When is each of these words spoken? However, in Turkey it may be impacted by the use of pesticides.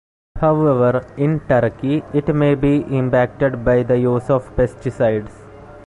However, 0.39 1.05
in 1.15 1.41
Turkey 1.41 2.03
it 2.11 2.33
may 2.33 2.55
be 2.55 2.77
impacted 2.89 3.63
by 3.63 3.83
the 3.83 3.99
use 3.99 4.31
of 4.31 4.49
pesticides. 4.55 5.43